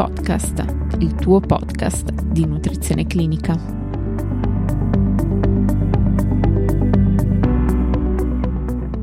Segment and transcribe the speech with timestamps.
[0.00, 0.64] Podcast,
[1.00, 3.54] il tuo podcast di nutrizione clinica.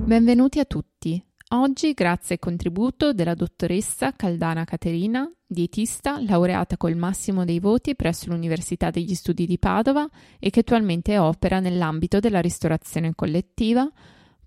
[0.05, 1.23] Benvenuti a tutti.
[1.49, 8.31] Oggi, grazie al contributo della dottoressa Caldana Caterina, dietista laureata col massimo dei voti presso
[8.31, 10.09] l'Università degli Studi di Padova
[10.39, 13.87] e che attualmente opera nell'ambito della ristorazione collettiva,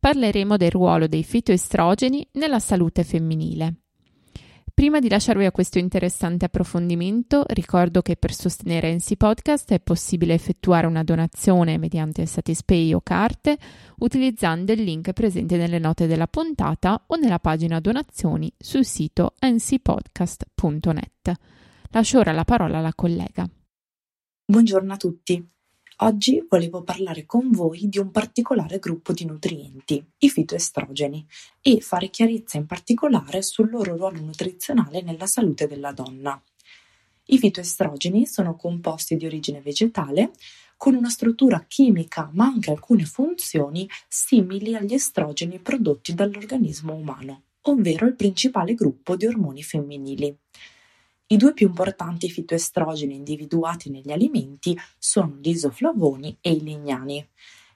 [0.01, 3.75] parleremo del ruolo dei fitoestrogeni nella salute femminile.
[4.81, 10.33] Prima di lasciarvi a questo interessante approfondimento, ricordo che per sostenere NC Podcast è possibile
[10.33, 13.59] effettuare una donazione mediante Satispay o carte
[13.99, 21.33] utilizzando il link presente nelle note della puntata o nella pagina donazioni sul sito ncpodcast.net.
[21.91, 23.47] Lascio ora la parola alla collega.
[24.47, 25.47] Buongiorno a tutti.
[26.03, 31.27] Oggi volevo parlare con voi di un particolare gruppo di nutrienti, i fitoestrogeni,
[31.61, 36.43] e fare chiarezza in particolare sul loro ruolo nutrizionale nella salute della donna.
[37.27, 40.31] I fitoestrogeni sono composti di origine vegetale
[40.79, 48.07] con una struttura chimica ma anche alcune funzioni simili agli estrogeni prodotti dall'organismo umano, ovvero
[48.07, 50.35] il principale gruppo di ormoni femminili.
[51.33, 57.25] I due più importanti fitoestrogeni individuati negli alimenti sono gli isoflavoni e i lignani.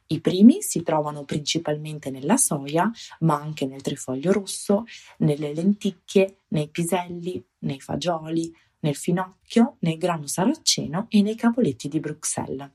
[0.08, 4.86] I primi si trovano principalmente nella soia, ma anche nel trifoglio rosso,
[5.18, 12.00] nelle lenticchie, nei piselli, nei fagioli, nel finocchio, nel grano saraceno e nei cavoletti di
[12.00, 12.68] Bruxelles.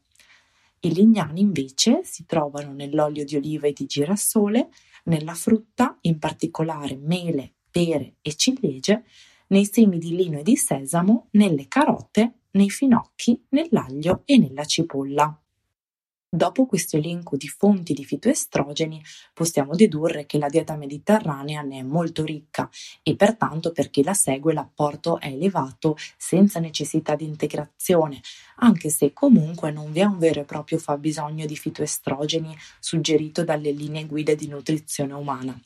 [0.80, 4.70] I lignani invece si trovano nell'olio di oliva e di girasole,
[5.04, 9.04] nella frutta, in particolare mele, pere e ciliegie,
[9.50, 15.40] nei semi di lino e di sesamo, nelle carote, nei finocchi, nell'aglio e nella cipolla.
[16.32, 21.82] Dopo questo elenco di fonti di fitoestrogeni possiamo dedurre che la dieta mediterranea ne è
[21.82, 22.70] molto ricca
[23.02, 28.22] e pertanto per chi la segue l'apporto è elevato senza necessità di integrazione,
[28.58, 33.72] anche se comunque non vi è un vero e proprio fabbisogno di fitoestrogeni suggerito dalle
[33.72, 35.60] linee guida di nutrizione umana.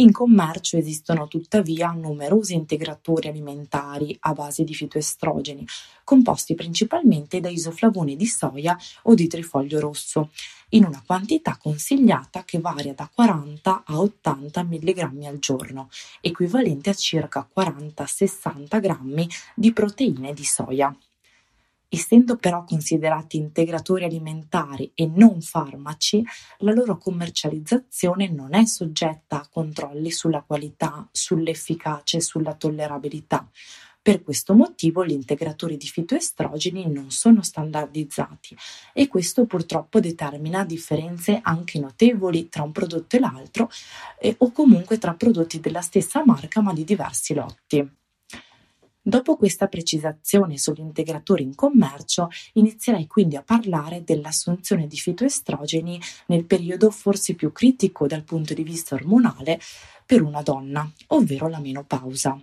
[0.00, 5.66] In commercio esistono tuttavia numerosi integratori alimentari a base di fitoestrogeni,
[6.04, 10.30] composti principalmente da isoflavoni di soia o di trifoglio rosso,
[10.70, 15.90] in una quantità consigliata che varia da 40 a 80 mg al giorno,
[16.22, 20.96] equivalente a circa 40-60 grammi di proteine di soia.
[21.92, 26.24] Essendo però considerati integratori alimentari e non farmaci,
[26.58, 33.50] la loro commercializzazione non è soggetta a controlli sulla qualità, sull'efficacia e sulla tollerabilità.
[34.00, 38.56] Per questo motivo gli integratori di fitoestrogeni non sono standardizzati
[38.94, 43.68] e questo purtroppo determina differenze anche notevoli tra un prodotto e l'altro
[44.20, 47.98] eh, o comunque tra prodotti della stessa marca ma di diversi lotti.
[49.02, 56.44] Dopo questa precisazione sugli integratori in commercio, inizierei quindi a parlare dell'assunzione di fitoestrogeni nel
[56.44, 59.58] periodo forse più critico dal punto di vista ormonale
[60.04, 62.38] per una donna, ovvero la menopausa.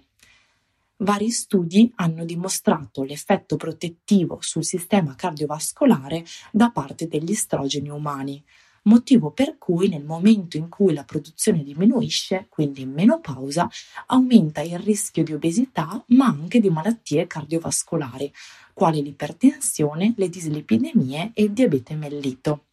[1.01, 8.43] Vari studi hanno dimostrato l'effetto protettivo sul sistema cardiovascolare da parte degli estrogeni umani,
[8.87, 13.69] motivo per cui nel momento in cui la produzione diminuisce, quindi in menopausa,
[14.07, 18.33] aumenta il rischio di obesità ma anche di malattie cardiovascolari,
[18.73, 22.63] quali l'ipertensione, le dislipidemie e il diabete mellito.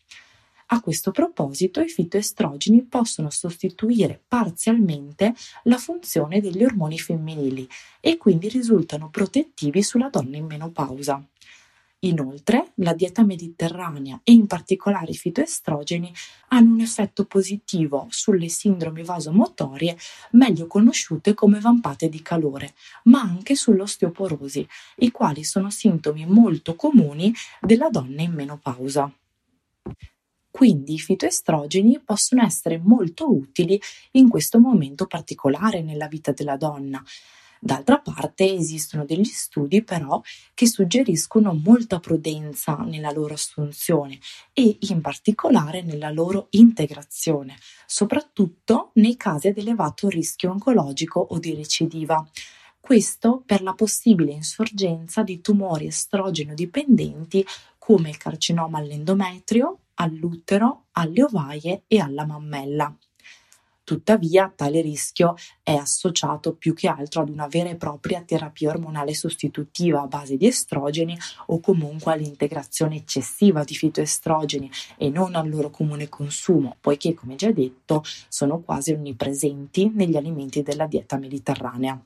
[0.69, 7.69] A questo proposito, i fitoestrogeni possono sostituire parzialmente la funzione degli ormoni femminili
[8.01, 11.23] e quindi risultano protettivi sulla donna in menopausa.
[12.05, 16.13] Inoltre, la dieta mediterranea e in particolare i fitoestrogeni
[16.49, 19.97] hanno un effetto positivo sulle sindromi vasomotorie
[20.33, 27.33] meglio conosciute come vampate di calore, ma anche sull'osteoporosi, i quali sono sintomi molto comuni
[27.59, 29.11] della donna in menopausa.
[30.51, 33.81] Quindi i fitoestrogeni possono essere molto utili
[34.13, 37.03] in questo momento particolare nella vita della donna,
[37.65, 40.21] D'altra parte esistono degli studi però
[40.53, 44.19] che suggeriscono molta prudenza nella loro assunzione
[44.53, 47.57] e in particolare nella loro integrazione,
[47.87, 52.23] soprattutto nei casi ad elevato rischio oncologico o di recidiva.
[52.79, 57.43] Questo per la possibile insorgenza di tumori estrogeno dipendenti
[57.79, 62.95] come il carcinoma all'endometrio, all'utero, alle ovaie e alla mammella.
[63.85, 69.13] Tuttavia, tale rischio è associato più che altro ad una vera e propria terapia ormonale
[69.13, 71.15] sostitutiva a base di estrogeni
[71.49, 77.53] o comunque all'integrazione eccessiva di fitoestrogeni e non al loro comune consumo, poiché, come già
[77.53, 82.03] detto, sono quasi onnipresenti negli alimenti della dieta mediterranea.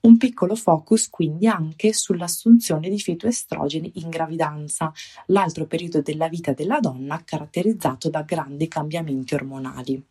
[0.00, 4.92] Un piccolo focus quindi anche sull'assunzione di fitoestrogeni in gravidanza,
[5.26, 10.04] l'altro periodo della vita della donna caratterizzato da grandi cambiamenti ormonali.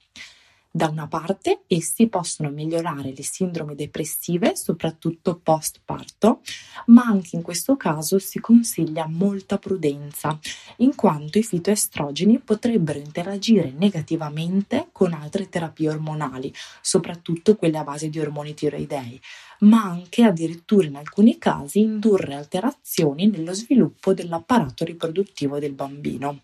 [0.74, 6.40] Da una parte, essi possono migliorare le sindromi depressive, soprattutto post parto,
[6.86, 10.40] ma anche in questo caso si consiglia molta prudenza,
[10.78, 18.10] in quanto i fitoestrogeni potrebbero interagire negativamente con altre terapie ormonali, soprattutto quelle a base
[18.10, 19.20] di ormoni tiroidei,
[19.60, 26.44] ma anche addirittura in alcuni casi indurre alterazioni nello sviluppo dell'apparato riproduttivo del bambino.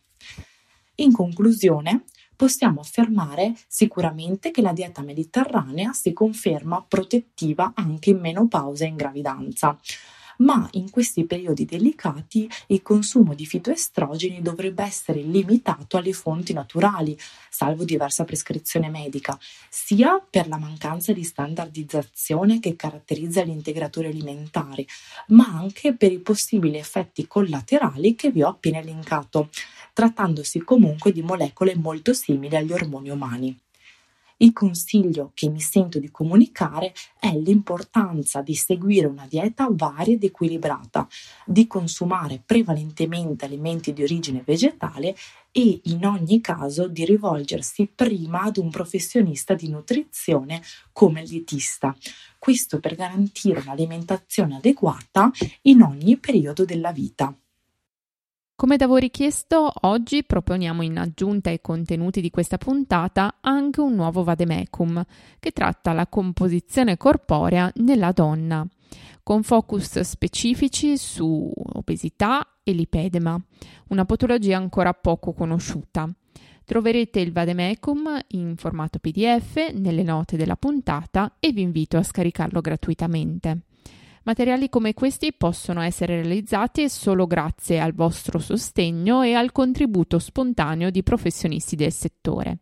[0.96, 2.04] In conclusione,
[2.38, 8.96] possiamo affermare sicuramente che la dieta mediterranea si conferma protettiva anche in menopausa e in
[8.96, 9.78] gravidanza
[10.38, 17.18] ma in questi periodi delicati il consumo di fitoestrogeni dovrebbe essere limitato alle fonti naturali,
[17.50, 19.38] salvo diversa prescrizione medica,
[19.70, 24.88] sia per la mancanza di standardizzazione che caratterizza gli integratori alimentari,
[25.28, 29.50] ma anche per i possibili effetti collaterali che vi ho appena elencato
[29.94, 33.67] trattandosi comunque di molecole molto simili agli ormoni umani.
[34.40, 40.24] Il consiglio che mi sento di comunicare è l'importanza di seguire una dieta varia ed
[40.24, 41.08] equilibrata,
[41.44, 45.16] di consumare prevalentemente alimenti di origine vegetale
[45.52, 50.62] e in ogni caso di rivolgersi prima ad un professionista di nutrizione
[50.92, 51.96] come il dietista.
[52.38, 55.32] Questo per garantire un'alimentazione adeguata
[55.64, 57.36] in ogni periodo della vita.
[58.60, 63.94] Come da voi richiesto, oggi proponiamo in aggiunta ai contenuti di questa puntata anche un
[63.94, 65.06] nuovo vademecum
[65.38, 68.66] che tratta la composizione corporea nella donna,
[69.22, 73.40] con focus specifici su obesità e lipedema,
[73.90, 76.10] una patologia ancora poco conosciuta.
[76.66, 82.60] Troverete il vademecum in formato PDF nelle note della puntata e vi invito a scaricarlo
[82.62, 83.67] gratuitamente.
[84.28, 90.90] Materiali come questi possono essere realizzati solo grazie al vostro sostegno e al contributo spontaneo
[90.90, 92.58] di professionisti del settore.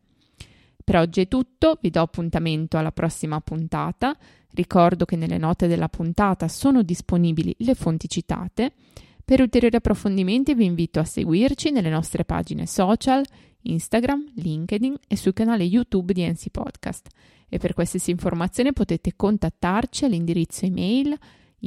[0.84, 4.16] Per oggi è tutto, vi do appuntamento alla prossima puntata.
[4.52, 8.74] Ricordo che nelle note della puntata sono disponibili le fonti citate.
[9.26, 13.26] Per ulteriori approfondimenti vi invito a seguirci nelle nostre pagine social,
[13.62, 17.08] Instagram, LinkedIn e sul canale YouTube di NC Podcast.
[17.50, 21.18] E per qualsiasi informazione potete contattarci all'indirizzo email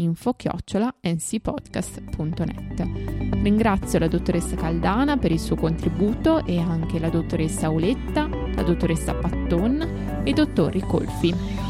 [0.02, 2.88] info-ncpodcast.net.
[3.42, 9.14] Ringrazio la dottoressa Caldana per il suo contributo e anche la dottoressa Auletta, la dottoressa
[9.14, 11.68] Patton e i dottori Colfi.